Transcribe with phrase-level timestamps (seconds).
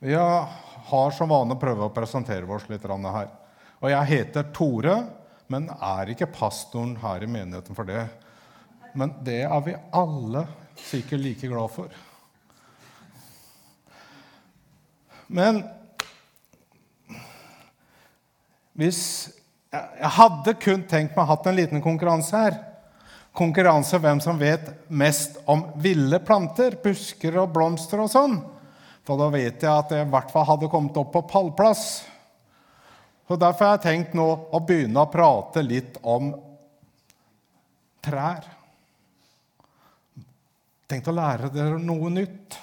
[0.00, 3.26] Vi har som vane å prøve å presentere oss litt her.
[3.80, 4.94] Og jeg heter Tore,
[5.52, 8.06] men er ikke pastoren her i menigheten for det.
[8.96, 10.46] Men det er vi alle
[10.80, 11.92] sikkert like glad for.
[15.28, 15.60] Men
[18.72, 19.02] hvis
[19.70, 22.56] Jeg hadde kun tenkt meg å hatt en liten konkurranse her.
[23.36, 28.34] Konkurranse hvem som vet mest om ville planter, busker og blomster og sånn.
[29.10, 31.80] For da vet jeg at jeg i hvert fall hadde kommet opp på pallplass.
[33.26, 36.28] Og Derfor har jeg tenkt nå å begynne å prate litt om
[38.06, 38.46] trær.
[40.86, 42.54] Tenkt å lære dere noe nytt.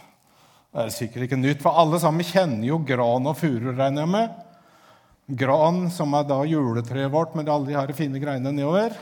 [0.72, 4.14] Det er sikkert ikke nytt, for alle sammen kjenner jo gran og furu, regner jeg
[4.16, 4.42] med.
[5.44, 8.96] Gran, som er da juletreet vårt med alle de her fine greinene nedover.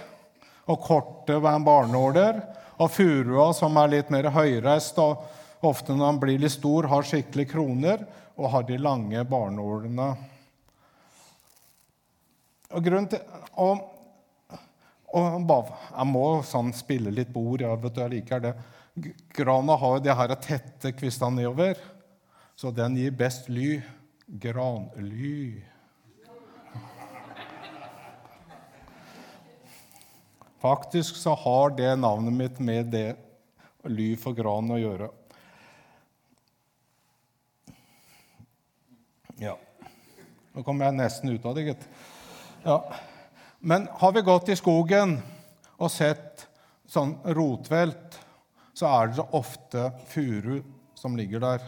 [0.65, 2.41] Og korte barneåler.
[2.81, 7.07] Og furua, som er litt mer høyreist og ofte når han blir litt stor, har
[7.07, 8.05] skikkelig kroner
[8.35, 10.07] og har de lange barnålene.
[12.75, 13.21] Og grunnen til
[13.61, 13.83] og,
[15.15, 15.51] og
[15.95, 17.61] Jeg må sånn spille litt bord.
[17.63, 18.55] Ja, vet du, jeg liker det.
[19.35, 21.79] Grana har jo de her tette kvistene nedover,
[22.55, 23.79] så den gir best ly.
[24.25, 25.61] Granly.
[30.65, 33.15] Faktisk så har det navnet mitt med det
[33.85, 35.11] ly for gran å gjøre.
[40.55, 41.81] Nå kommer jeg nesten ut av det, gitt.
[42.63, 42.77] Ja.
[43.59, 45.17] Men har vi gått i skogen
[45.75, 46.45] og sett
[46.87, 48.15] sånn rotvelt,
[48.71, 50.61] så er det ofte furu
[50.95, 51.65] som ligger der.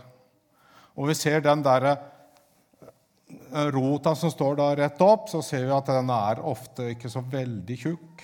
[0.95, 5.75] Og vi ser den der eh, rota som står da rett opp, så ser vi
[5.75, 8.23] at den er ofte ikke så veldig tjukk.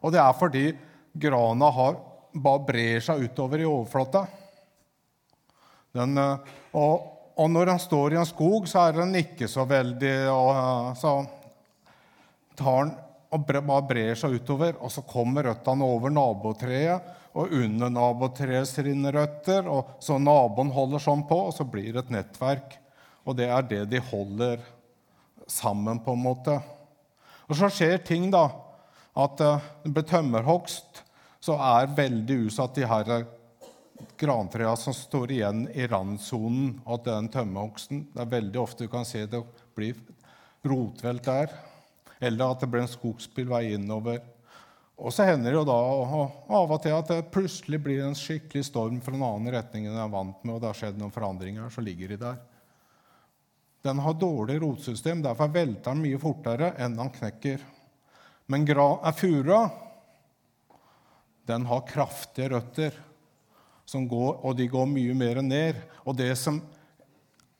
[0.00, 0.66] Og det er fordi
[1.12, 2.00] grana har,
[2.32, 4.24] bare brer seg utover i overflata.
[5.92, 9.64] Den, eh, og og når han står i en skog, så er han ikke så
[9.68, 11.14] veldig og, Så
[12.58, 12.92] tar han
[13.32, 19.16] og bare brer seg utover, og så kommer røttene over nabotreet, og under nabotreet rinner
[19.16, 22.76] røtter, og så naboen holder sånn på, og så blir det et nettverk.
[23.24, 24.60] Og det er det de holder
[25.48, 26.58] sammen, på en måte.
[27.48, 28.50] Og så skjer ting, da.
[29.16, 31.02] At eh, det blir tømmerhogst,
[31.42, 33.24] så er veldig utsatt de her
[34.18, 38.06] grantrea som står igjen i randsonen av den tømmerhogsten.
[38.12, 39.42] Det er veldig ofte du kan se det
[39.76, 39.98] blir
[40.66, 41.52] rotvelt der,
[42.22, 44.20] eller at det blir en skogsbilvei innover.
[45.02, 45.78] Og så hender det jo da
[46.54, 49.96] av og til at det plutselig blir en skikkelig storm fra en annen retning enn
[49.96, 52.42] jeg er vant med, og det har skjedd noen forandringer, så ligger de der.
[53.82, 57.64] Den har dårlig rotsystem, derfor velter den mye fortere enn den knekker.
[58.52, 58.68] Men
[59.18, 59.62] furua
[61.50, 62.94] den har kraftige røtter
[64.08, 65.80] går, og de går mye mer ned.
[66.06, 66.60] Og det som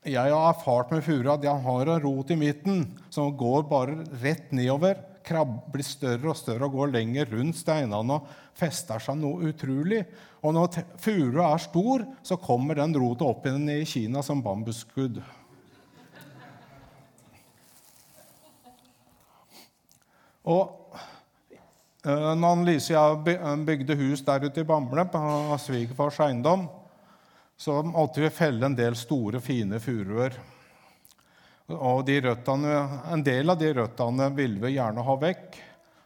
[0.02, 4.00] jeg har erfart med furu, at jeg har en rot i midten som går bare
[4.22, 4.98] rett nedover.
[5.22, 10.00] Krabb blir større og større og går lenger rundt steinene og fester seg noe utrolig.
[10.42, 15.20] Og når furu er stor, så kommer den rota opp igjen i Kina som bambusskudd.
[20.42, 20.98] Og
[22.02, 26.66] når Lise og jeg eh, bygde hus der ute i Bamble, på svigerfars eiendom,
[27.56, 30.34] så måtte vi felle en del store, fine furuer.
[31.72, 32.72] Og de røttene,
[33.12, 35.60] en del av de røttene ville vi gjerne ha vekk.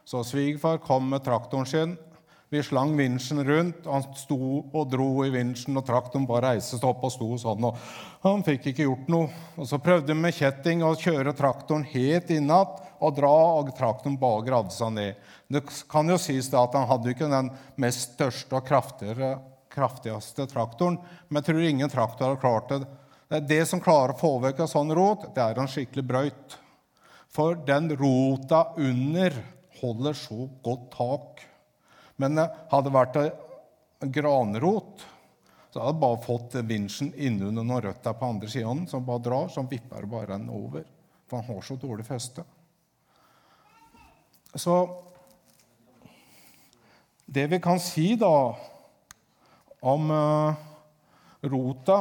[0.07, 1.97] Så svigerfar kom med traktoren sin.
[2.49, 3.85] Vi slang vinsjen rundt.
[3.85, 4.37] Han sto
[4.71, 7.65] og dro i vinsjen, og traktoren bare reiste seg opp og sto sånn.
[7.67, 7.79] og
[8.23, 9.31] Han fikk ikke gjort noe.
[9.57, 14.15] Og Så prøvde vi med kjetting å kjøre traktoren helt innatt og dra, og traktoren
[14.19, 15.19] bare gravde seg ned.
[15.51, 18.65] Det kan jo sies at han hadde ikke den mest største og
[19.77, 20.97] kraftigste traktoren,
[21.27, 22.79] men jeg tror ingen traktor har klart det.
[23.27, 26.57] Det, det som klarer å få vekk en sånn rot, det er en skikkelig brøyt.
[27.27, 29.35] For den rota under
[29.81, 31.46] holder så godt tak.
[32.17, 33.17] Men hadde det vært
[34.13, 35.05] granrot,
[35.69, 39.49] så hadde jeg bare fått vinsjen innunder noen røtter på andre siden, som bare drar,
[39.53, 40.85] så vipper bare den over.
[41.27, 42.45] For han har så dårlig feste.
[44.55, 44.77] Så
[47.25, 48.55] det vi kan si da
[49.85, 50.55] om uh,
[51.45, 51.97] rota,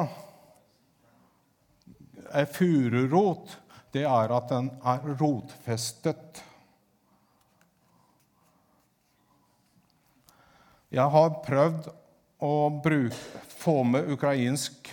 [2.32, 3.56] ei fururot,
[3.92, 6.40] det er at den er rotfestet.
[10.94, 11.88] Jeg har prøvd
[12.46, 12.52] å
[12.82, 14.86] bruke, få med ukrainsk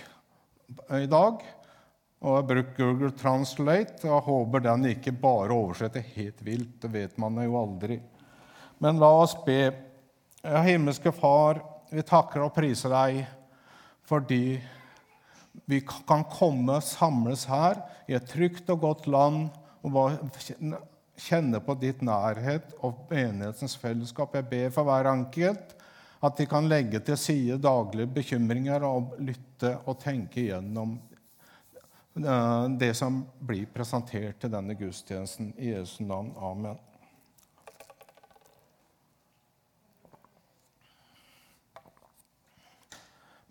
[0.90, 1.42] i dag.
[2.24, 4.00] Og jeg brukt Google Translate.
[4.02, 6.80] og Jeg håper den ikke bare oversetter helt vilt.
[6.82, 8.00] Det vet man jo aldri.
[8.82, 9.68] Men la oss be.
[10.42, 13.22] Ja, himmelske Far, vi takker og priser deg
[14.04, 14.58] fordi
[15.70, 17.78] vi kan komme, og samles her
[18.10, 19.46] i et trygt og godt land
[19.86, 20.18] og
[21.16, 24.34] kjenne på ditt nærhet og menighetens fellesskap.
[24.36, 25.72] Jeg ber for hver enkelt
[26.24, 30.96] at de kan legge til side daglige bekymringer og lytte og tenke igjennom
[32.16, 35.52] eh, det som blir presentert til denne gudstjenesten.
[35.58, 36.32] I Jesu navn.
[36.40, 36.80] Amen.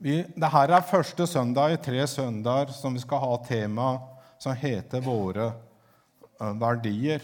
[0.03, 3.91] Dette er første søndag i tre søndager som vi skal ha tema
[4.37, 5.53] som heter 'Våre
[6.41, 7.23] uh, verdier'.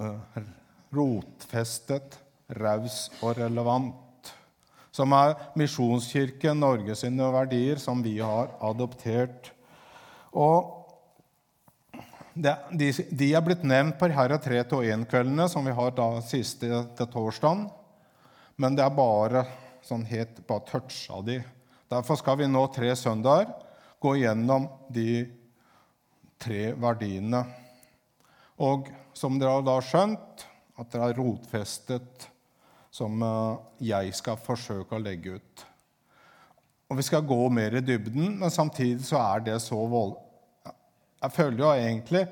[0.00, 0.18] Uh,
[0.90, 4.32] rotfestet, raus og relevant.
[4.94, 9.50] Som er Misjonskirken Norge sine verdier, som vi har adoptert.
[10.32, 10.72] Og
[12.36, 12.52] de,
[13.10, 17.10] de, er blitt nevnt på disse tre til én-kveldene, som vi har da siste til
[17.12, 17.66] torsdag.
[18.60, 19.44] Men det er bare
[19.84, 21.40] sånn helt bare toucha de.
[21.92, 23.52] Derfor skal vi nå tre søndager
[24.02, 25.24] gå gjennom de
[26.42, 27.44] tre verdiene.
[28.60, 30.46] Og som dere har da skjønt,
[30.76, 32.28] at dere har rotfestet,
[32.96, 35.66] som eh, jeg skal forsøke å legge ut.
[36.86, 40.16] Og Vi skal gå mer i dybden, men samtidig så er det så vold...
[41.16, 42.26] Jeg føler jo egentlig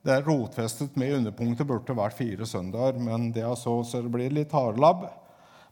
[0.00, 4.12] det er rotfestet med underpunktet burde vært fire søndager, men det er så, så det
[4.14, 5.04] blir litt hardlabb.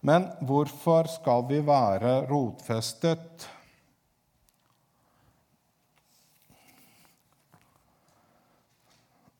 [0.04, 3.48] Men hvorfor skal vi være rotfestet?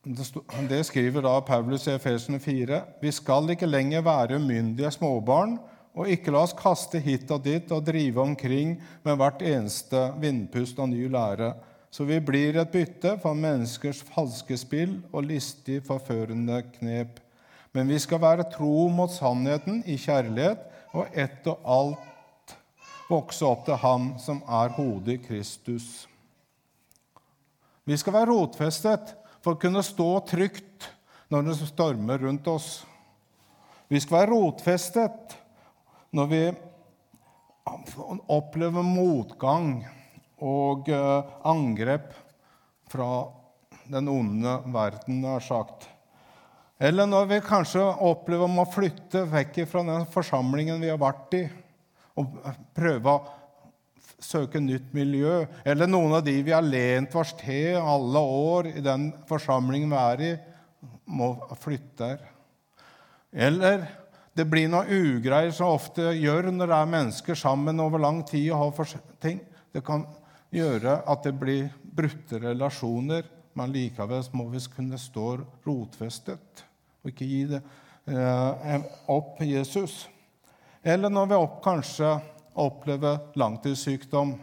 [0.05, 2.83] Det skriver da Paulus i Efesene 4.
[3.01, 5.57] Vi skal ikke lenger være umyndige småbarn
[5.99, 10.79] og ikke la oss kaste hit og dit og drive omkring med hvert eneste vindpust
[10.79, 11.51] og ny lære,
[11.91, 17.19] så vi blir et bytte for menneskers falske spill og listig forførende knep.
[17.75, 20.63] Men vi skal være tro mot sannheten i kjærlighet
[20.95, 22.57] og ett og alt
[23.11, 26.07] vokse opp til Ham som er hodet i Kristus.
[27.89, 29.17] Vi skal være rotfestet
[29.49, 30.91] for å kunne stå trygt
[31.33, 32.83] når det stormer rundt oss.
[33.89, 35.33] Vi skal være rotfestet
[36.13, 36.41] når vi
[38.29, 39.71] opplever motgang
[40.45, 42.13] og eh, angrep
[42.93, 43.09] fra
[43.89, 45.89] den onde verden, har sagt.
[46.77, 51.47] Eller når vi kanskje opplever å flytte vekk fra den forsamlingen vi har vært i,
[52.21, 52.37] og
[52.77, 53.38] prøve å
[54.19, 55.45] søke nytt miljø.
[55.65, 60.03] Eller noen av de vi har lent oss til alle år i den forsamlingen vi
[60.03, 60.33] er i,
[61.09, 62.27] må flytte der.
[63.33, 63.87] Eller
[64.39, 68.53] det blir noe ugreier som ofte gjør når det er mennesker sammen over lang tid
[68.53, 69.41] og har ting.
[69.75, 70.07] Det kan
[70.55, 73.27] gjøre at det blir brutte relasjoner,
[73.59, 75.33] men likevel må vi kunne stå
[75.67, 76.63] rotfestet
[77.03, 77.61] og ikke gi det
[78.11, 80.05] eh, opp Jesus.
[80.83, 82.13] Eller når vi opp, kanskje
[82.59, 84.35] opplever langtidssykdom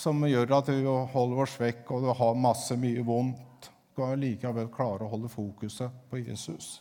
[0.00, 5.04] som gjør at vi holder oss vekk og har masse mye vondt, skal likevel klare
[5.04, 6.78] å holde fokuset på Jesus.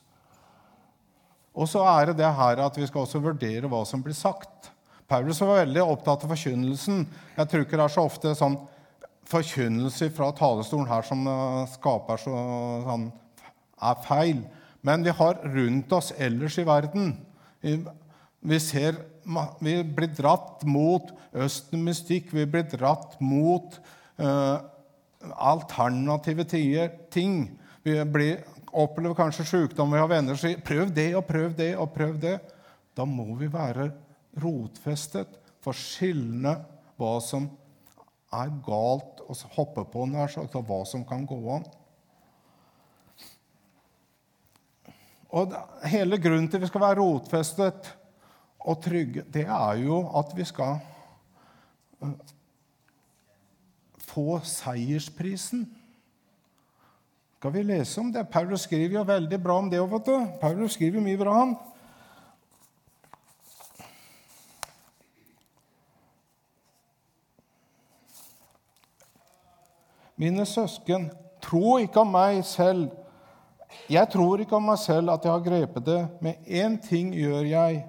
[1.51, 4.71] Og så er det det her at vi skal også vurdere hva som blir sagt.
[5.11, 7.03] Paulus var veldig opptatt av forkynnelsen.
[7.35, 8.55] Jeg tror ikke det er så ofte sånn
[9.31, 12.37] forkynnelse fra talerstolen her som eh, skaper så,
[12.87, 13.09] sånn,
[13.83, 14.39] er feil.
[14.87, 17.13] Men vi har rundt oss ellers i verden
[18.41, 18.97] Vi, ser,
[19.61, 23.75] vi blir dratt mot østenmystikk, vi blir dratt mot
[24.17, 24.57] uh,
[25.37, 26.47] alternative
[27.13, 27.43] ting.
[27.85, 31.75] Vi blir, opplever kanskje sykdom, vi har venner som sier 'prøv det og prøv det
[31.77, 32.39] og prøv det'.
[32.97, 33.91] Da må vi være
[34.41, 36.57] rotfestet for skillene
[36.97, 37.45] hva som
[38.31, 41.65] er galt å hoppe på, nær sagt, og hva som kan gå an.
[45.31, 45.53] Og
[45.87, 47.91] Hele grunnen til vi skal være rotfestet
[48.65, 50.79] og trygge, det er jo at vi skal
[52.03, 52.13] øh,
[53.97, 55.65] få seiersprisen.
[57.37, 58.27] Skal vi lese om det?
[58.29, 60.15] Paulus skriver jo veldig bra om det òg, vet du.
[60.41, 61.55] Paulus skriver mye bra, han.
[70.21, 71.09] Mine søsken,
[71.41, 72.91] tro ikke om meg selv
[73.89, 77.47] jeg tror ikke om meg selv at jeg har grepet det, men én ting gjør
[77.47, 77.81] jeg.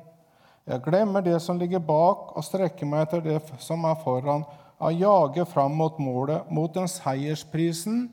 [0.67, 4.45] Jeg glemmer det som ligger bak, og strekker meg etter det som er foran,
[4.83, 8.09] og jager fram mot målet, mot den seiersprisen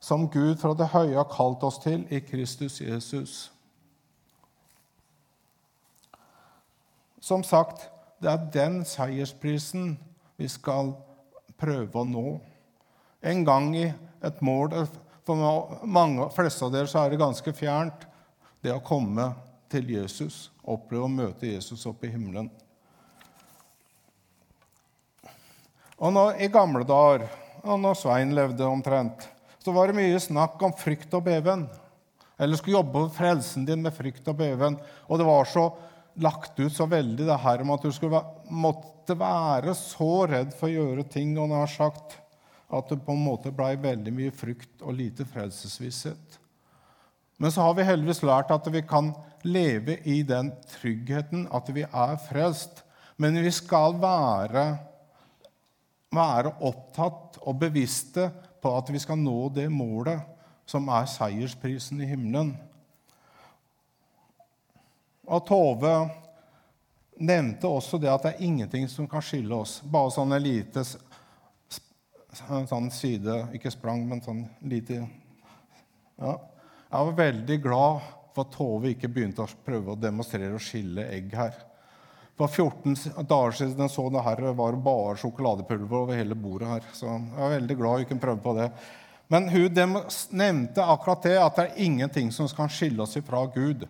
[0.00, 3.50] som Gud fra det høye har kalt oss til i Kristus Jesus.
[7.20, 7.84] Som sagt,
[8.20, 9.98] det er den seiersprisen
[10.40, 10.94] vi skal
[11.60, 12.24] prøve å nå.
[13.20, 13.90] En gang i
[14.24, 14.72] et mål
[15.28, 18.08] for mange, fleste av dere så er det ganske fjernt,
[18.64, 19.30] det å komme
[19.70, 22.50] til Jesus, oppleve å møte Jesus oppe i himmelen.
[26.00, 27.26] Og når, I gamle dager,
[27.60, 29.26] og når Svein levde omtrent,
[29.60, 31.66] så var det mye snakk om frykt og beven.
[32.40, 34.78] Eller skulle jobbe for frelsen din med frykt og beven.
[35.12, 35.66] Og det var så
[36.20, 40.70] lagt ut så veldig det her om at du skulle, måtte være så redd for
[40.70, 42.16] å gjøre ting og nær sagt,
[42.70, 46.39] at det på en måte blei veldig mye frykt og lite frelsesvisshet.
[47.40, 49.14] Men så har vi heldigvis lært at vi kan
[49.48, 52.82] leve i den tryggheten at vi er frelst.
[53.16, 54.64] Men vi skal være,
[56.12, 58.28] være opptatt og bevisste
[58.60, 60.20] på at vi skal nå det målet
[60.68, 62.52] som er seiersprisen i himmelen.
[65.24, 65.94] Og Tove
[67.20, 69.78] nevnte også det at det er ingenting som kan skille oss.
[69.80, 70.84] Bare sånn en lite
[72.68, 75.00] sånn side Ikke sprang, men sånn lite
[76.20, 76.36] ja.
[76.90, 81.04] Jeg var veldig glad for at Tove ikke begynte å prøve å demonstrere og skille
[81.14, 81.52] egg her.
[82.34, 86.70] For 14 dager siden jeg så det her, var det bare sjokoladepulver over hele bordet
[86.72, 86.88] her.
[86.96, 88.66] Så jeg er veldig glad hun kunne prøve på det.
[89.30, 89.76] Men hun
[90.34, 93.84] nevnte akkurat det, at det er ingenting som kan skille oss ifra Gud.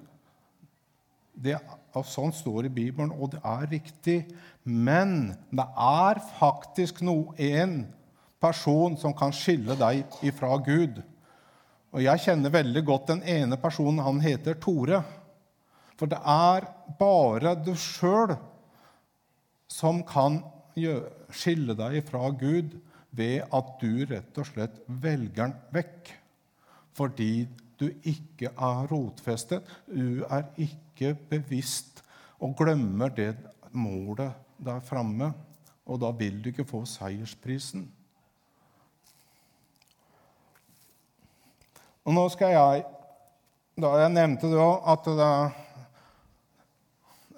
[1.40, 1.54] Det,
[1.96, 4.18] og sånn står det i Bibelen, og det er riktig.
[4.64, 7.86] Men det er faktisk noe, en
[8.44, 11.00] person som kan skille deg ifra Gud.
[11.90, 14.02] Og jeg kjenner veldig godt den ene personen.
[14.04, 15.02] Han heter Tore.
[15.98, 16.68] For det er
[17.00, 18.36] bare du sjøl
[19.70, 20.40] som kan
[21.34, 22.78] skille deg ifra Gud
[23.16, 26.12] ved at du rett og slett velger den vekk.
[26.96, 27.46] Fordi
[27.80, 32.02] du ikke er rotfestet, du er ikke bevisst
[32.40, 33.34] og glemmer det
[33.72, 35.32] målet der framme.
[35.90, 37.88] Og da vil du ikke få seiersprisen.
[42.06, 42.86] Og nå skal jeg
[43.80, 45.32] da Jeg nevnte det òg at det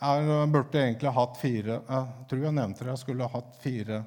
[0.02, 2.90] jeg burde egentlig hatt fire Jeg tror jeg nevnte det.
[2.90, 4.00] Jeg skulle hatt fire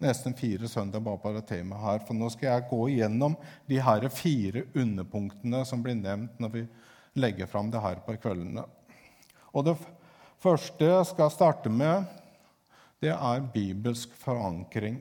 [0.00, 2.02] nesten fire søndag bare på det temaet her.
[2.06, 3.36] For nå skal jeg gå igjennom
[3.68, 6.62] de her fire underpunktene som blir nevnt når vi
[7.20, 8.64] legger fram det her på kveldene.
[9.52, 9.76] Og det
[10.40, 12.08] første jeg skal starte med,
[13.00, 15.00] det er bibelsk forankring.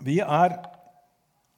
[0.00, 0.56] Vi er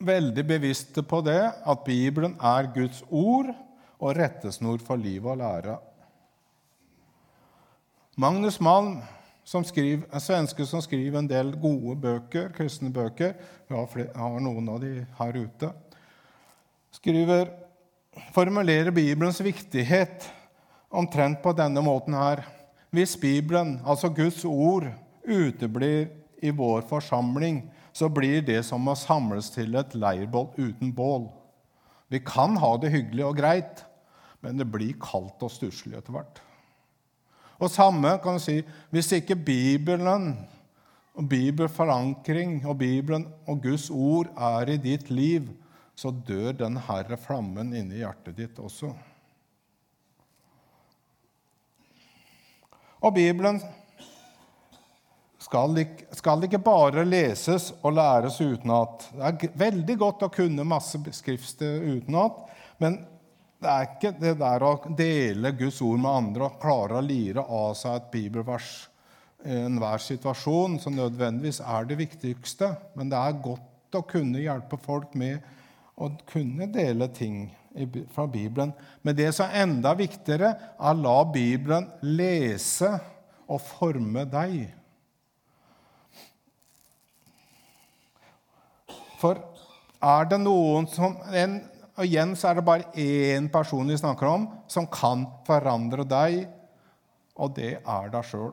[0.03, 3.53] veldig bevisste på det at Bibelen er Guds ord
[4.03, 5.79] og rettesnor for liv og lære.
[8.19, 8.99] Magnus Malm,
[9.45, 13.33] som skriver, en svenske som skriver en del gode bøker, kristne bøker
[13.69, 15.71] Vi har, flere, har noen av de her ute.
[16.93, 17.49] Skriver
[18.35, 20.29] formulerer Bibelens viktighet
[20.93, 22.45] omtrent på denne måten her.
[22.93, 24.91] Hvis Bibelen, altså Guds ord,
[25.25, 26.11] uteblir
[26.43, 31.29] i vår forsamling, så blir det som å samles til et leirbål uten bål.
[32.13, 33.85] Vi kan ha det hyggelig og greit,
[34.45, 36.41] men det blir kaldt og stusslig etter hvert.
[37.63, 38.59] Og samme kan du si
[38.91, 40.33] hvis ikke Bibelen
[41.13, 45.51] og bibelforankring og Bibelen og Guds ord er i ditt liv,
[45.95, 48.91] så dør den herre flammen inni hjertet ditt også.
[53.03, 53.61] Og Bibelen
[55.53, 55.83] skal
[56.17, 59.09] skal ikke bare leses og læres utenat.
[59.13, 62.39] Det er veldig godt å kunne masse skrifter utenat,
[62.81, 63.03] men
[63.63, 67.45] det er ikke det der å dele Guds ord med andre og klare å lire
[67.45, 68.71] av seg et bibelvers
[69.45, 72.73] i enhver situasjon som nødvendigvis er det viktigste.
[72.97, 75.43] Men det er godt å kunne hjelpe folk med
[76.01, 77.45] å kunne dele ting
[78.15, 78.73] fra Bibelen.
[79.03, 82.97] Men det som er enda viktigere, er å la Bibelen lese
[83.47, 84.71] og forme deg.
[89.23, 89.39] For
[90.03, 91.61] er det noen som en
[91.93, 96.47] og igjen så er det bare én person vi snakker om, som kan forandre deg,
[97.37, 98.53] og det er deg sjøl.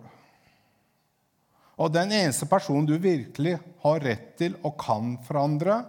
[1.79, 5.79] Og den eneste personen du virkelig har rett til og kan forandre,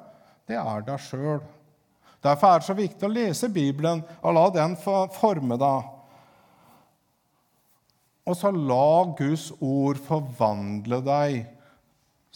[0.47, 1.43] det er deg sjøl.
[2.23, 5.89] Derfor er det så viktig å lese Bibelen og la den forme deg.
[8.31, 11.41] Og så la Guds ord forvandle deg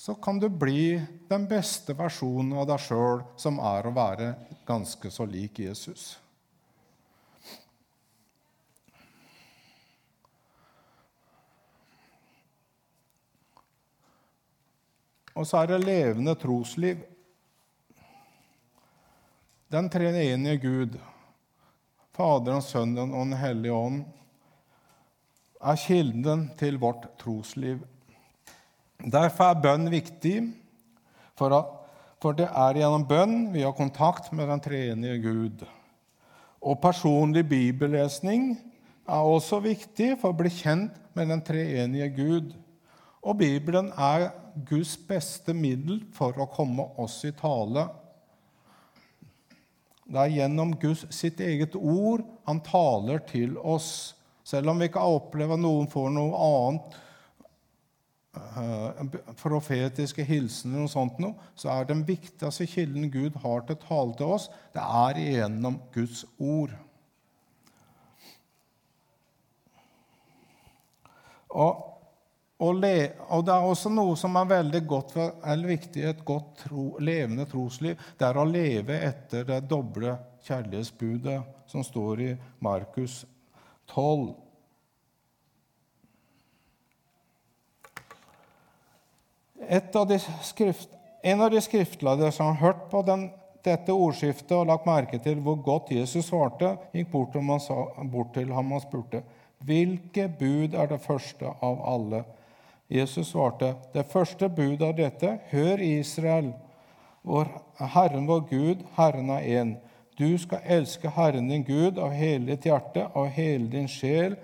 [0.05, 4.27] så kan du bli den beste versjonen av deg sjøl, som er å være
[4.69, 6.03] ganske så lik Jesus.
[15.33, 17.01] Og så er det levende trosliv.
[19.73, 21.01] Den treenige Gud,
[22.13, 24.05] Faderen, Sønnen og Den hellige ånd,
[25.65, 27.81] er kilden til vårt trosliv.
[29.05, 30.39] Derfor er bønn viktig,
[31.37, 31.73] for, at,
[32.23, 35.65] for det er gjennom bønn vi har kontakt med den treenige Gud.
[36.65, 38.55] Og personlig bibellesning
[39.05, 42.55] er også viktig for å bli kjent med den treenige Gud.
[43.25, 44.31] Og Bibelen er
[44.69, 47.89] Guds beste middel for å komme oss i tale.
[50.05, 54.15] Det er gjennom Guds sitt eget ord han taler til oss.
[54.45, 57.03] Selv om vi ikke opplever noen får noe annet
[59.41, 64.19] profetiske hilsener, og sånt noe, så er den viktigste kilden Gud har til å tale
[64.19, 66.75] til oss, det er gjennom Guds ord.
[71.55, 71.83] Og,
[72.59, 72.95] og, le,
[73.29, 76.87] og, det er også noe som er veldig godt eller viktig i et godt tro,
[76.99, 78.01] levende trosliv.
[78.19, 81.39] Det er å leve etter det doble kjærlighetsbudet
[81.71, 82.33] som står i
[82.65, 83.23] Markus
[83.93, 84.44] 12.
[89.75, 90.89] Av skrift,
[91.23, 93.25] en av de skriftlærde som har hørt på den,
[93.65, 97.79] dette ordskiftet og lagt merke til hvor godt Jesus svarte, gikk bort, sa,
[98.13, 99.25] bort til ham og spurte
[99.65, 102.23] Hvilke bud er det første av alle?
[102.93, 106.53] Jesus svarte, det første bud er dette, hør Israel,
[107.25, 107.51] vår
[107.97, 109.73] Herren vår Gud, Herren er én.
[110.15, 114.37] Du skal elske Herren din Gud av hele ditt hjerte, av hele din sjel,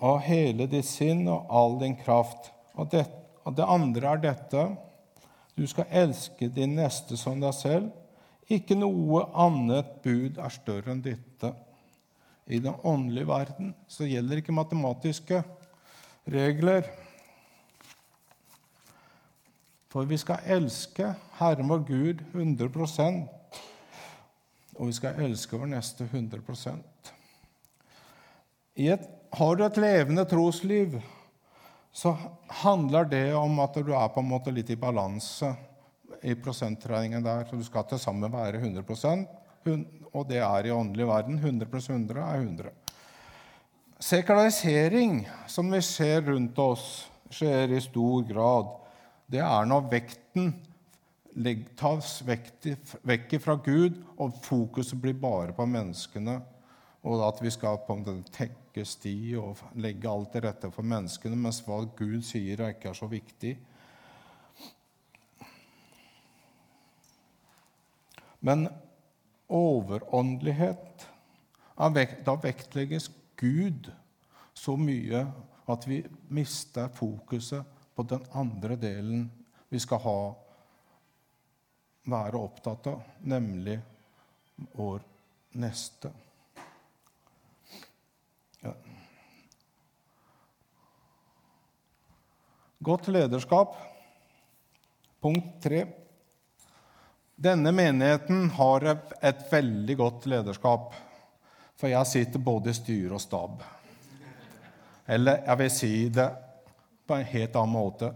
[0.00, 2.50] av hele ditt sinn og all din kraft.
[2.76, 3.06] Og det,
[3.44, 4.64] og det andre er dette,
[5.58, 7.88] du skal elske din neste som deg selv.
[8.48, 11.52] Ikke noe annet bud er større enn dette.
[12.48, 15.42] I den åndelige verden så gjelder ikke matematiske
[16.30, 16.86] regler.
[19.92, 23.26] For vi skal elske Herren vår Gud 100%
[24.78, 26.76] og vi skal elske vår neste 100
[28.76, 31.02] I et, Har du et levende trosliv,
[31.98, 32.14] så
[32.62, 35.50] handler det om at du er på en måte litt i balanse
[36.22, 37.42] i prosentregningen der.
[37.48, 39.26] Så du skal til sammen være 100%
[40.12, 41.38] og det er i åndelig verden.
[41.38, 42.70] 100 pluss 100 er 100.
[43.98, 48.70] Sekularisering, som vi ser rundt oss, skjer i stor grad.
[49.28, 50.54] Det er når vekten
[51.78, 56.38] tas vekk fra Gud, og fokuset blir bare på menneskene.
[57.06, 58.06] Og at vi skal på en
[58.68, 62.90] tekke sti og legge alt til rette for menneskene, mens hva Gud sier, er ikke
[62.90, 63.56] er så viktig.
[68.40, 68.68] Men
[69.48, 71.08] overåndelighet.
[71.78, 73.90] Da vektlegges Gud
[74.54, 75.24] så mye
[75.68, 76.02] at vi
[76.34, 79.28] mister fokuset på den andre delen
[79.68, 80.20] vi skal ha,
[82.08, 83.76] være opptatt av, nemlig
[84.74, 85.04] vår
[85.60, 86.10] neste.
[92.88, 93.74] Godt lederskap.
[95.20, 95.86] Punkt tre.
[97.36, 98.86] Denne menigheten har
[99.20, 100.94] et veldig godt lederskap,
[101.76, 103.60] for jeg sitter både i styre og stab.
[105.04, 106.30] Eller jeg vil si det
[107.04, 108.08] på en helt annen måte.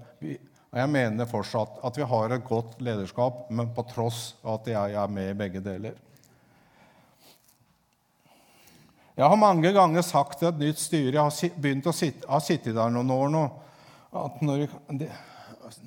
[0.73, 4.71] Og jeg mener fortsatt at vi har et godt lederskap, men på tross av at
[4.73, 5.99] jeg er med i begge deler.
[9.21, 12.41] Jeg har mange ganger sagt til et nytt styre Jeg har begynt å sitte, har
[12.41, 13.45] sittet der noen år nå.
[14.12, 15.11] At når jeg,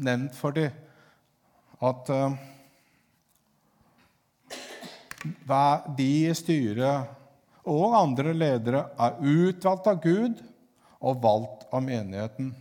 [0.02, 0.72] Nevnt for dem
[1.84, 2.32] at uh,
[5.98, 7.12] de i styret
[7.70, 10.40] og andre ledere er utvalgt av Gud
[11.06, 12.54] og valgt av menigheten.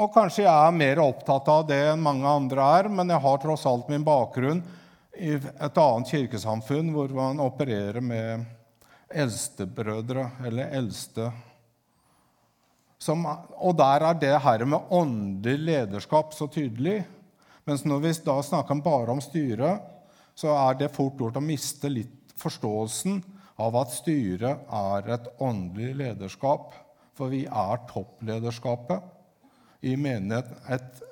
[0.00, 3.40] Og Kanskje jeg er mer opptatt av det enn mange andre er, men jeg har
[3.42, 4.62] tross alt min bakgrunn
[5.20, 8.46] i et annet kirkesamfunn hvor man opererer med
[9.12, 11.28] eldstebrødre, eller eldste.
[13.02, 17.00] Som, og der er det her med åndelig lederskap så tydelig.
[17.66, 19.82] Mens når vi da snakker bare om styret,
[20.38, 23.20] så er det fort gjort å miste litt forståelsen
[23.62, 26.72] av at styret er et åndelig lederskap.
[27.18, 29.02] For vi er topplederskapet
[29.84, 30.62] i menigheten.
[30.70, 31.02] Et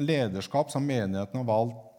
[0.00, 1.93] lederskap som menigheten har valgt.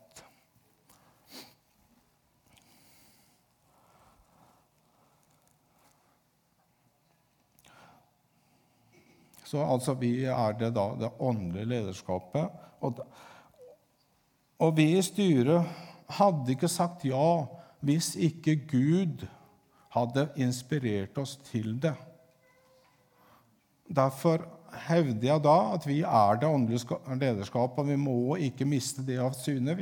[9.46, 12.50] Så altså, vi er det da det åndelige lederskapet.
[12.82, 13.02] Og,
[14.60, 15.70] og vi i styret
[16.18, 17.46] hadde ikke sagt ja
[17.86, 19.26] hvis ikke Gud
[19.94, 21.94] hadde inspirert oss til det.
[23.86, 24.42] Derfor
[24.88, 29.20] hevder jeg da at vi er det åndelige lederskapet, og vi må ikke miste det
[29.22, 29.78] av syne.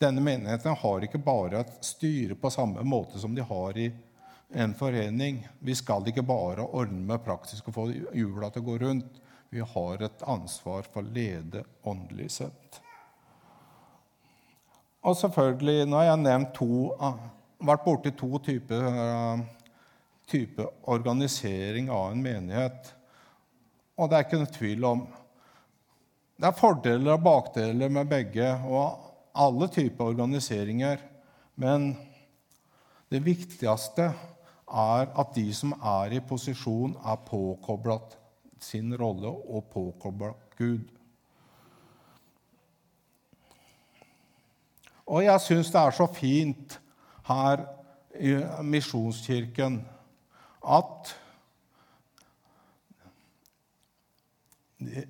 [0.00, 3.90] denne menigheten har ikke bare et styre på samme måte som de har i
[4.54, 5.42] en forening.
[5.58, 9.20] Vi skal ikke bare ordne med praktisk og få hjula til å gå rundt.
[9.52, 12.78] Vi har et ansvar for å lede åndelig sett.
[15.02, 16.92] Og selvfølgelig, nå har jeg nevnt to,
[17.62, 19.42] vært borti to typer uh,
[20.30, 22.92] type organisering av en menighet.
[23.98, 25.02] Og det er ikke noe tvil om
[26.42, 30.98] Det er fordeler og bakdeler med begge og alle typer organiseringer.
[31.54, 31.92] Men
[33.12, 34.08] det viktigste
[34.72, 38.16] er at de som er i posisjon, er påkoblet
[38.62, 40.90] sin rolle og påkoblet Gud.
[45.12, 46.78] Og jeg syns det er så fint
[47.26, 47.66] her
[48.16, 49.80] i Misjonskirken
[50.62, 51.10] at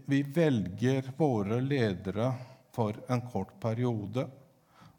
[0.09, 2.33] vi velger våre ledere
[2.73, 4.27] for en kort periode.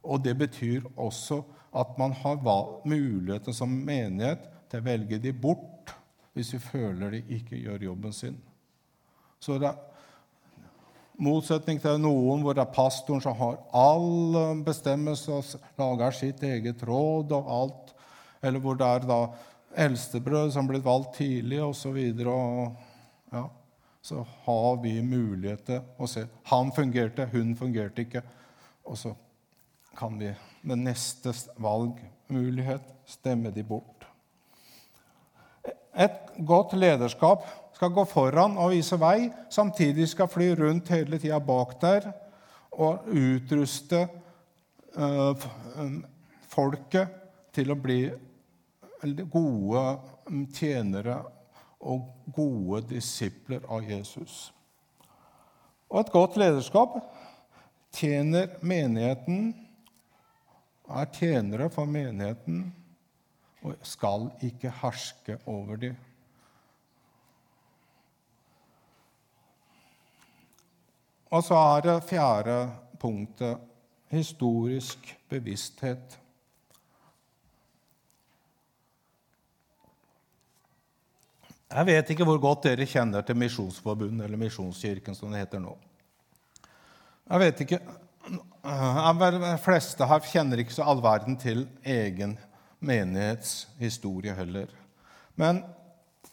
[0.04, 1.42] Og det betyr også
[1.74, 2.42] at man har
[2.86, 5.94] muligheten som menighet til velger de bort
[6.34, 8.38] hvis vi føler de ikke gjør jobben sin.
[9.38, 9.82] Så det er
[11.22, 16.82] motsetning til noen hvor det er pastoren som har all bestemmelse og lager sitt eget
[16.88, 17.94] råd og alt,
[18.42, 19.20] eller hvor det er da
[19.86, 22.00] eldstebrød som blir valgt tidlig, osv.
[23.34, 23.44] Ja,
[24.02, 28.24] så har vi mulighet til å se han fungerte, hun fungerte ikke.
[28.90, 29.14] Og så
[29.98, 30.34] kan vi
[30.66, 33.93] med neste valgmulighet stemme de bort.
[35.94, 41.40] Et godt lederskap skal gå foran og vise vei, samtidig skal fly rundt hele tida
[41.44, 42.10] bak der
[42.74, 44.08] og utruste
[44.98, 45.46] uh,
[46.50, 47.14] folket
[47.54, 48.00] til å bli
[49.30, 49.84] gode
[50.56, 51.20] tjenere
[51.84, 54.48] og gode disipler av Jesus.
[55.92, 56.96] Og et godt lederskap
[57.94, 59.52] tjener menigheten,
[60.90, 62.72] er tjenere for menigheten
[63.64, 65.96] og skal ikke herske over dem.
[71.34, 72.58] Og så er det fjerde
[73.02, 73.58] punktet
[74.14, 76.20] historisk bevissthet.
[81.74, 85.74] Jeg vet ikke hvor godt dere kjenner til Misjonsforbundet eller Misjonskirken, som det heter nå.
[87.32, 87.80] Jeg vet ikke,
[88.64, 92.38] De fleste her kjenner ikke så all verden til egen
[92.84, 94.68] menighetshistorie heller.
[95.40, 95.62] Men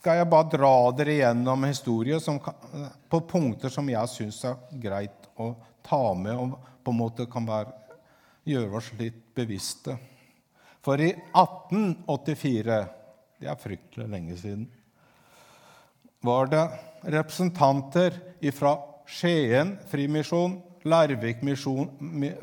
[0.00, 5.28] skal jeg bare dra dere gjennom historie som, på punkter som jeg syns er greit
[5.40, 5.52] å
[5.84, 7.74] ta med, og på en måte kan være,
[8.48, 9.98] gjøre oss litt bevisste.
[10.80, 12.78] For i 1884
[13.40, 14.66] Det er fryktelig lenge siden.
[16.20, 16.64] Var det
[17.14, 18.16] representanter
[18.52, 18.74] fra
[19.08, 21.40] Skien frimisjon, Larvik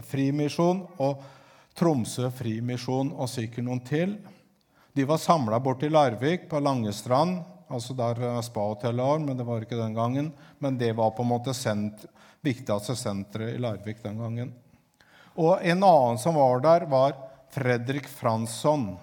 [0.09, 1.21] frimisjon og
[1.77, 4.17] Tromsø Frimisjon og sikkert noen til.
[4.97, 9.77] De var samla borti Larvik, på Langestrand, altså der spahotellet var, men det var ikke
[9.77, 10.31] den gangen.
[10.59, 12.07] Men det var på en måte sent,
[12.41, 14.53] viktigste senteret i Larvik den gangen.
[15.37, 17.13] Og en annen som var der, var
[17.53, 18.95] Fredrik Fransson.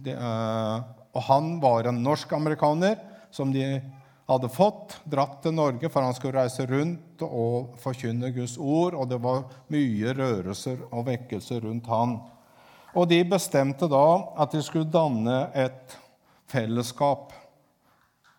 [0.00, 0.78] Det, eh,
[1.14, 2.96] og han var en norsk-amerikaner
[3.30, 3.82] som de
[4.28, 8.96] hadde fått, dratt til Norge for han skulle reise rundt og forkynne Guds ord.
[8.96, 12.18] Og det var mye rørelser og vekkelser rundt han.
[12.94, 14.06] Og de bestemte da
[14.40, 15.96] at de skulle danne et
[16.50, 17.32] fellesskap.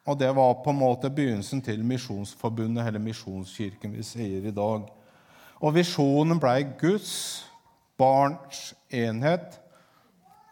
[0.06, 4.86] Og det var på en måte begynnelsen til Misjonsforbundet, eller Misjonskirken, vi sier i dag.
[5.66, 7.46] Og visjonen blei Guds,
[7.98, 9.58] barns enhet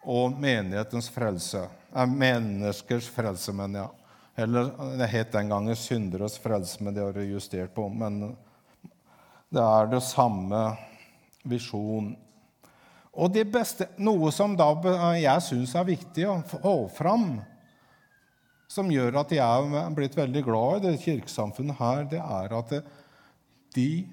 [0.03, 1.67] og menighetens frelse.
[1.93, 4.02] Menneskers frelse, mener jeg.
[4.35, 7.89] Eller det het den gangen 'synderes frelse', men det har det justert på.
[7.89, 8.35] Men
[9.49, 10.77] det er det samme
[11.43, 12.15] visjon.
[13.13, 14.71] Og det beste, noe som da
[15.13, 17.41] jeg syns er viktig å få fram,
[18.67, 22.73] som gjør at jeg er blitt veldig glad i det kirkesamfunnet her, det er at
[23.75, 24.07] de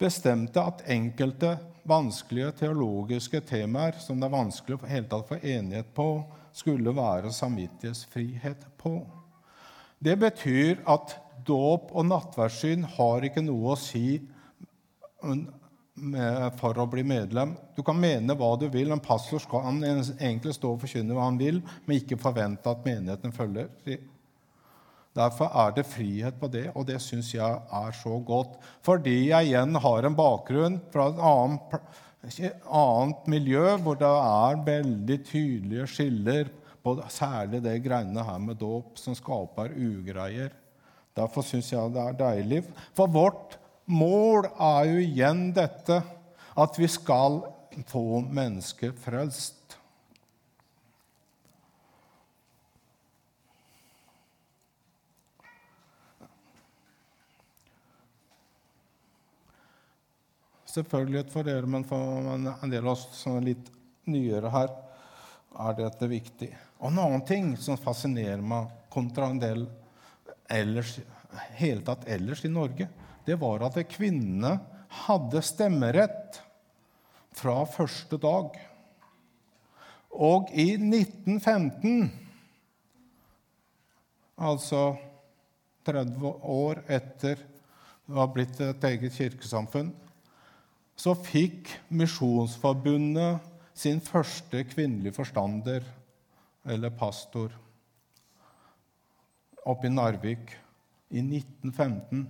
[0.00, 6.08] bestemte at enkelte vanskelige teologiske temaer som det er vanskelig å få enighet på,
[6.56, 8.98] skulle være samvittighetsfrihet på.
[10.00, 11.16] Det betyr at
[11.46, 14.18] dåp og nattverdssyn har ikke noe å si
[16.60, 17.54] for å bli medlem.
[17.76, 18.90] Du kan mene hva du vil.
[18.92, 23.32] En pastor skal egentlig stå og forkynne hva han vil, men ikke forvente at menigheten
[23.36, 23.70] følger.
[25.16, 28.58] Derfor er det frihet på det, og det syns jeg er så godt.
[28.84, 31.08] Fordi jeg igjen har en bakgrunn fra
[32.24, 36.48] et annet miljø hvor det er veldig tydelige skiller
[36.86, 40.54] på særlig det greiene her med dåp som skaper ugreier.
[41.16, 42.62] Derfor syns jeg det er deilig.
[42.94, 46.00] For vårt mål er jo igjen dette
[46.56, 47.40] at vi skal
[47.90, 49.65] få mennesker frelst.
[60.76, 63.72] Selvfølgelig for dere, men for en del av oss som er litt
[64.10, 64.70] nyere her.
[65.56, 66.50] er dette viktig.
[66.78, 69.64] Og en annen ting som fascinerer meg kontra en del
[70.52, 70.98] ellers,
[71.56, 72.88] hele tatt ellers i Norge,
[73.24, 74.58] det var at kvinnene
[75.06, 76.40] hadde stemmerett
[77.36, 78.52] fra første dag.
[80.12, 82.06] Og i 1915,
[84.36, 84.84] altså
[85.88, 87.40] 30 år etter
[88.06, 89.88] det var blitt et eget kirkesamfunn,
[90.96, 93.44] så fikk Misjonsforbundet
[93.76, 95.84] sin første kvinnelige forstander,
[96.66, 97.52] eller pastor,
[99.66, 100.54] oppe i Narvik
[101.12, 102.24] i 1915.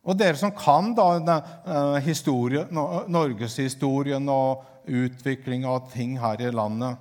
[0.00, 1.08] Og dere som kan da,
[1.66, 7.00] uh, historie, norgeshistorien og utvikling av ting her i landet,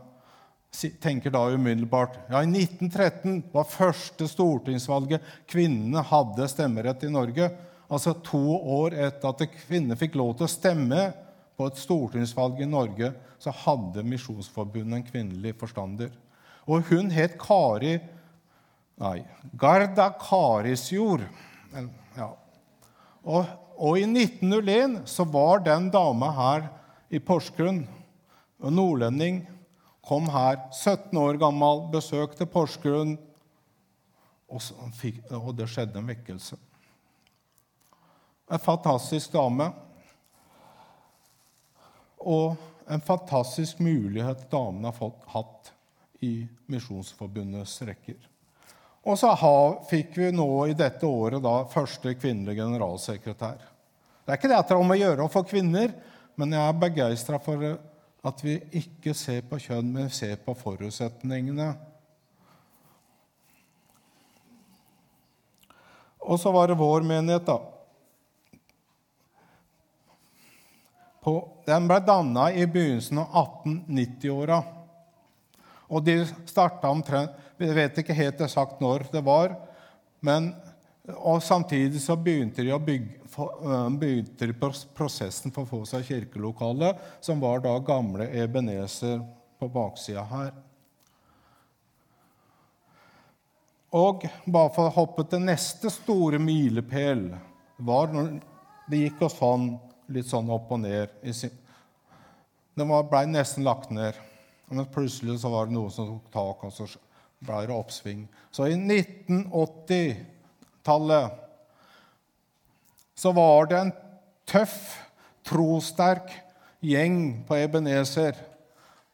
[1.01, 7.47] tenker da umiddelbart ja, I 1913 var første stortingsvalget kvinnene hadde stemmerett i Norge.
[7.89, 11.10] Altså to år etter at kvinner fikk lov til å stemme
[11.58, 16.12] på et stortingsvalg i Norge, så hadde Misjonsforbundet en kvinnelig forstander.
[16.69, 17.97] Og hun het Kari
[18.99, 19.21] Nei,
[19.56, 21.23] Garda Karisjord.
[22.17, 22.34] Ja.
[23.23, 23.45] Og,
[23.78, 26.65] og, i 1901 så var den dama her
[27.10, 27.86] i Porsgrunn,
[28.60, 29.45] en nordlending,
[30.04, 33.15] kom her 17 år gammel, besøkte Porsgrunn,
[34.49, 34.65] og,
[34.97, 36.60] fikk, og det skjedde en vekkelse.
[38.49, 39.69] En fantastisk dame.
[42.19, 42.55] Og
[42.89, 45.71] en fantastisk mulighet damene har fått, hatt
[46.25, 48.17] i Misjonsforbundets rekker.
[49.07, 49.31] Og så
[49.89, 53.62] fikk vi nå i dette året da første kvinnelige generalsekretær.
[54.25, 55.93] Det er ikke det at det er om å gjøre å få kvinner,
[56.35, 57.63] men jeg er begeistra for
[58.29, 61.71] at vi ikke ser på kjønn, men ser på forutsetningene.
[66.29, 67.62] Og så var det vår menighet, da.
[71.23, 71.36] På,
[71.67, 73.34] den ble danna i begynnelsen av
[73.65, 74.60] 1890-åra.
[75.89, 79.55] Og de starta omtrent Vi vet ikke helt eksakt når det var.
[80.21, 80.53] men
[81.17, 83.17] og Samtidig så begynte de, bygge,
[83.97, 84.55] begynte de
[84.95, 89.19] prosessen for å få seg kirkelokale, som var da gamle Ebenezer
[89.60, 90.51] på baksida her.
[93.97, 97.32] Og bare for å hoppe til neste store milepæl
[97.82, 98.36] var når
[98.89, 99.69] det gikk og sånn
[100.13, 101.10] litt sånn opp og ned.
[102.80, 104.15] Den ble nesten lagt ned.
[104.69, 106.86] Men plutselig så var det noen som tok tak, og så
[107.41, 108.28] ble det oppsving.
[108.54, 111.26] Så i 1980-tallet
[113.19, 113.93] så var det en
[114.50, 114.98] tøff,
[115.50, 116.30] trosterk
[116.86, 117.17] gjeng
[117.48, 118.36] på Ebenezer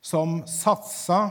[0.04, 1.30] som satsa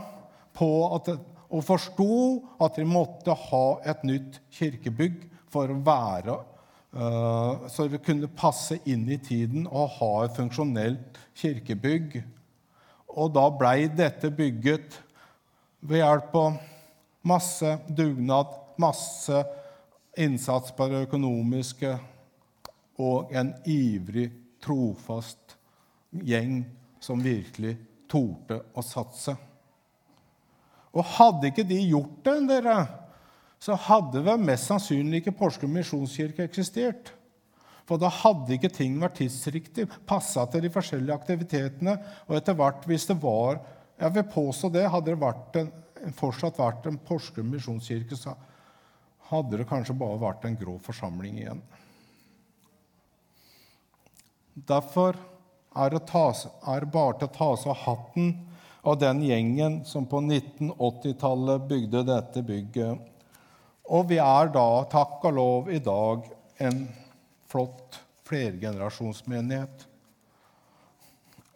[0.55, 1.09] på at,
[1.47, 5.15] og forsto at de måtte ha et nytt kirkebygg
[5.51, 6.35] for å være
[6.95, 12.21] så det kunne passe inn i tiden og ha et funksjonelt kirkebygg.
[13.15, 14.95] Og da blei dette bygget
[15.83, 16.57] ved hjelp av
[17.27, 19.43] masse dugnad, masse
[20.15, 21.91] innsats på det økonomiske
[23.03, 24.29] og en ivrig,
[24.63, 25.57] trofast
[26.25, 26.63] gjeng
[27.03, 27.75] som virkelig
[28.09, 29.35] torde å satse.
[30.95, 32.77] Og hadde ikke de gjort det, dere,
[33.59, 37.13] så hadde vel mest sannsynlig ikke Porsgrunn misjonskirke eksistert.
[37.85, 41.95] For da hadde ikke ting vært tidsriktig, passa til de forskjellige aktivitetene.
[42.27, 43.61] Og etter hvert, hvis det var
[43.95, 44.89] Jeg vil påstå det.
[44.91, 45.69] Hadde det vært en,
[46.17, 48.33] fortsatt vært en Porsgrunn misjonskirke, så
[49.29, 51.61] hadde det kanskje bare vært en grå forsamling igjen.
[54.67, 55.15] Derfor
[55.75, 56.25] er det, ta,
[56.73, 58.29] er bare til å ta seg av hatten
[58.83, 63.14] av den gjengen som på 1980-tallet bygde dette bygget
[63.85, 66.25] og vi er da, takk og lov, i dag
[66.65, 66.85] en
[67.49, 69.85] flott flergenerasjonsmenighet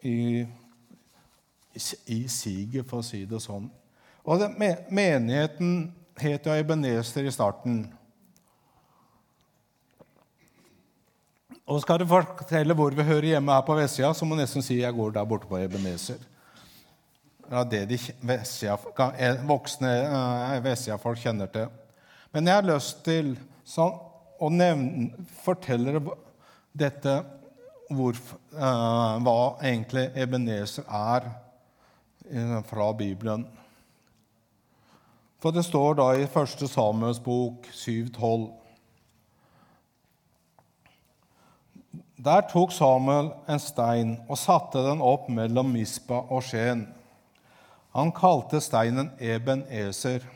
[0.06, 0.46] i,
[2.06, 3.66] i siget, for å si det sånn.
[4.24, 4.50] Og det,
[4.92, 5.90] Menigheten
[6.20, 7.82] het jo Ebenezer i starten.
[11.70, 14.64] Og skal du fortelle hvor vi hører hjemme her på vestsida, så må du nesten
[14.64, 16.20] si jeg går der borte på Ebenezer.
[17.50, 17.98] Ja, det de
[19.48, 21.70] voksne eh, vestsida-folk kjenner til.
[22.30, 23.34] Men jeg har lyst til
[23.66, 23.96] sånn,
[24.40, 25.10] å nevne,
[25.42, 26.00] fortelle
[26.72, 27.16] dette
[27.90, 28.14] hvor,
[28.54, 31.26] eh, hva egentlig Ebenezer er
[32.30, 33.44] uh, fra Bibelen.
[35.42, 36.64] For det står da i 1.
[36.70, 38.48] Samuels bok 7,12
[42.20, 46.84] Der tok Samuel en stein og satte den opp mellom Mispa og Skien.
[47.96, 50.26] Han kalte steinen Eben Eser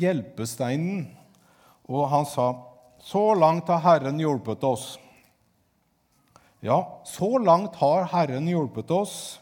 [0.00, 1.06] hjelpesteinen.
[1.88, 2.54] Og han sa,
[3.00, 4.98] 'Så langt har Herren hjulpet oss.'
[6.60, 9.38] Ja, så langt har Herren hjulpet oss.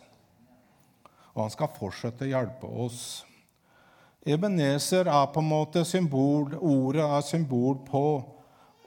[1.35, 3.25] og han skal fortsette å hjelpe oss.
[4.25, 8.25] Ebenezer er på en måte symbol, ordet er symbol på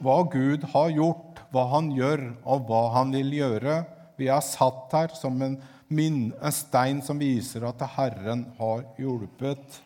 [0.02, 3.84] hva Gud har gjort, hva han gjør, og hva han vil gjøre.
[4.18, 9.80] Vi er satt her som en, min, en stein som viser at Herren har hjulpet.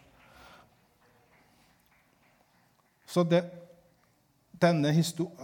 [3.14, 3.44] Så det,
[4.58, 4.90] denne,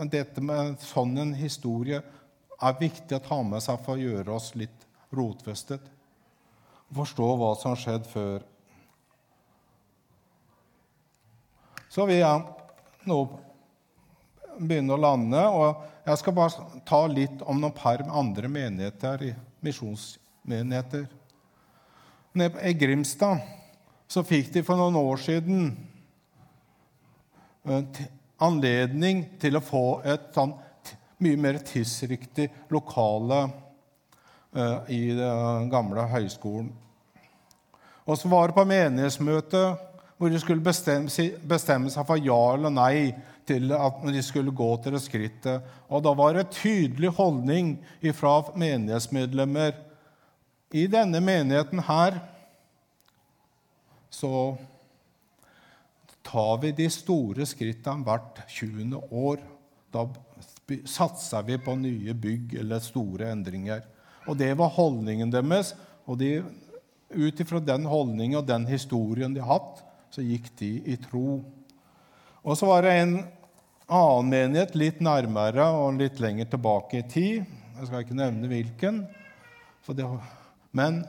[0.09, 4.55] dette med sånn en historie er viktig å ta med seg for å gjøre oss
[4.57, 5.83] litt rotfestet.
[6.97, 8.41] Forstå hva som har skjedd før.
[11.93, 13.19] Så vil jeg nå
[14.57, 15.45] begynne å lande.
[15.45, 19.27] og Jeg skal bare ta litt om noen par andre menigheter,
[19.61, 21.05] misjonsmenigheter.
[22.33, 23.45] I Grimstad
[24.09, 25.71] så fikk de for noen år siden
[28.39, 30.53] anledning til å få et sånn
[31.19, 33.41] mye mer tidsriktig lokale
[34.55, 36.69] uh, i den gamle høyskolen.
[38.07, 39.85] Og så var det på menighetsmøtet
[40.19, 41.11] hvor de skulle bestemme,
[41.91, 43.11] seg for ja eller nei
[43.47, 45.69] til at de skulle gå til det skrittet.
[45.87, 47.77] Og da var det tydelig holdning
[48.17, 49.77] fra menighetsmedlemmer.
[50.75, 52.19] I denne menigheten her
[54.13, 54.57] så
[56.29, 58.99] tar vi de store skrittene hvert 20.
[59.09, 59.41] år.
[59.89, 60.05] Da
[60.85, 63.81] satser vi på nye bygg eller store endringer.
[64.29, 65.73] Og det var holdningen deres.
[66.05, 66.39] Og de,
[67.15, 69.81] ut ifra den holdningen og den historien de hatt,
[70.13, 71.41] så gikk de i tro.
[72.43, 73.15] Og så var det en
[73.89, 77.55] annen menighet litt nærmere og litt lenger tilbake i tid.
[77.79, 79.01] Jeg skal ikke nevne hvilken.
[79.89, 80.05] Det,
[80.77, 81.01] men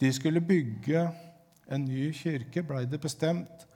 [0.00, 1.06] de skulle bygge
[1.72, 3.67] en ny kirke, blei det bestemt.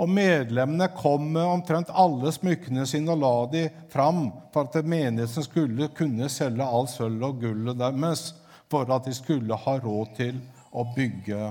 [0.00, 5.44] Og medlemmene kom med omtrent alle smykkene sine og la de fram for at menigheten
[5.44, 8.30] skulle kunne selge all sølv og gullet deres
[8.72, 10.40] for at de skulle ha råd til
[10.72, 11.50] å bygge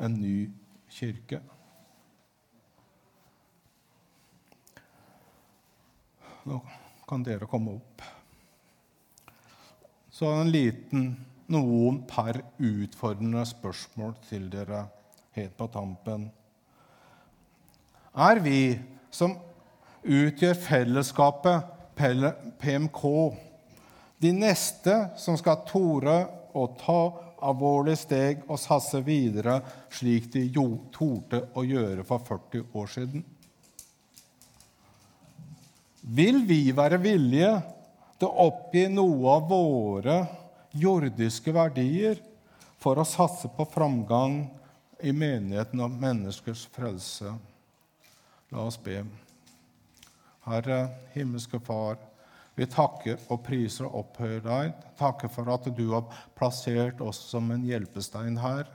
[0.00, 0.36] en ny
[0.92, 1.42] kirke.
[6.48, 6.58] Nå
[7.08, 8.02] kan dere komme opp.
[10.12, 11.10] Så en liten,
[11.52, 14.86] noen per utfordrende spørsmål til dere
[15.36, 16.30] helt på tampen
[18.12, 18.78] er vi
[19.10, 19.34] som
[20.02, 23.02] utgjør fellesskapet PMK,
[24.22, 26.16] de neste som skal tore
[26.54, 27.00] å ta
[27.42, 30.46] alvorlige steg og satse videre, slik de
[30.94, 33.24] torde å gjøre for 40 år siden?
[36.02, 37.54] Vil vi være villige
[38.18, 40.16] til å oppgi noe av våre
[40.74, 42.18] jordiske verdier
[42.82, 44.42] for å satse på framgang
[45.02, 47.34] i menigheten og menneskers frelse?
[48.52, 49.00] La oss be.
[50.44, 51.96] Herre, himmelske Far,
[52.54, 54.72] vi takker og priser og opphøyer deg.
[54.98, 58.68] Takker for at du har plassert oss som en hjelpestein her.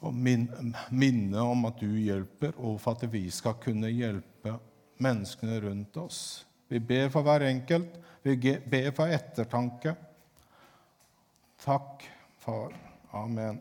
[0.00, 4.56] Og minne om at du hjelper, og for at vi skal kunne hjelpe
[5.04, 6.20] menneskene rundt oss.
[6.72, 7.98] Vi ber for hver enkelt.
[8.24, 9.92] Vi ber for ettertanke.
[11.60, 12.06] Takk,
[12.40, 12.72] Far.
[13.12, 13.60] Amen.